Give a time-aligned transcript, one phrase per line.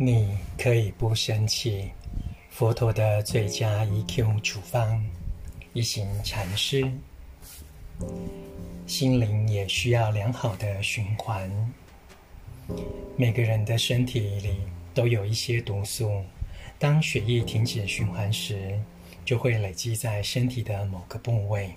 [0.00, 1.90] 你可以不生气。
[2.50, 5.04] 佛陀的最佳 EQ 处方，
[5.72, 6.88] 一行禅师。
[8.86, 11.50] 心灵也需要良好的循环。
[13.16, 14.58] 每个人的身体里
[14.94, 16.22] 都有一些毒素，
[16.78, 18.78] 当血液停止循环时，
[19.24, 21.70] 就会累积在身体的某个部位。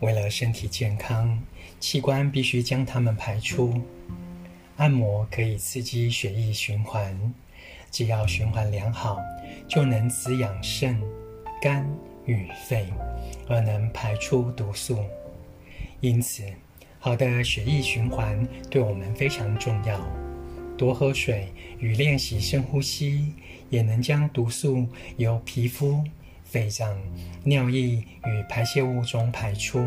[0.00, 1.42] 为了身体健康，
[1.80, 3.80] 器官必须将它们排出。
[4.78, 7.34] 按摩可以刺激血液循环，
[7.90, 9.18] 只要循环良好，
[9.66, 10.96] 就能滋养肾、
[11.60, 11.84] 肝
[12.26, 12.86] 与肺，
[13.48, 15.04] 而能排出毒素。
[16.00, 16.44] 因此，
[17.00, 20.00] 好的血液循环对我们非常重要。
[20.76, 23.34] 多喝水与练习深呼吸，
[23.70, 26.04] 也能将毒素由皮肤、
[26.44, 26.96] 肺脏、
[27.42, 29.84] 尿液与排泄物中排出。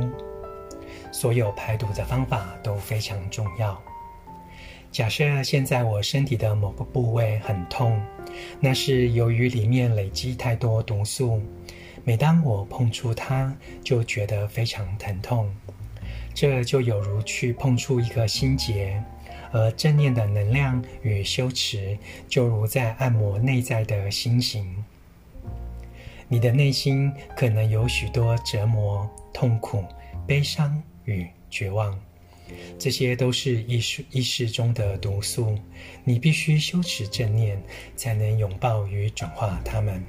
[1.13, 3.81] 所有排毒的方法都非常重要。
[4.91, 8.01] 假设现在我身体的某个部位很痛，
[8.59, 11.41] 那是由于里面累积太多毒素。
[12.03, 15.49] 每当我碰触它，就觉得非常疼痛。
[16.33, 19.01] 这就有如去碰触一个心结，
[19.53, 24.83] 而正念的能量与修持，就如在按摩内在的心型。
[26.27, 29.85] 你的内心可能有许多折磨、痛苦、
[30.27, 31.97] 悲伤与绝望。
[32.77, 35.57] 这些都是意识意识中的毒素，
[36.03, 37.61] 你必须修持正念，
[37.95, 40.03] 才能拥抱与转化它们。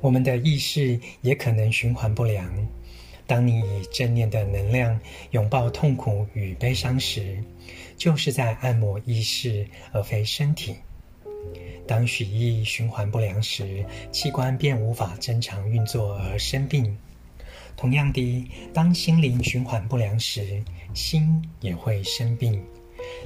[0.00, 2.50] 我们的意识也可能循环不良。
[3.24, 4.98] 当你以正念的能量
[5.30, 7.42] 拥抱痛苦与悲伤时，
[7.96, 10.74] 就是在按摩意识而非身体。
[11.86, 16.96] 当血液循环不良时，器官便无法正常运作而生病。
[17.76, 20.62] 同样的，当心灵循环不良时，
[20.94, 22.62] 心也会生病。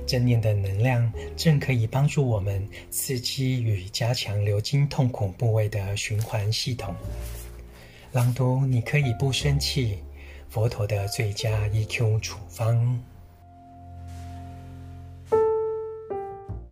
[0.07, 6.95] 正念的能量正可以帮助我们刺激与加强流经痛苦部位的循环系统。
[8.13, 9.99] 朗读，你可以不生气。
[10.49, 12.99] 佛陀的最佳 EQ 处方。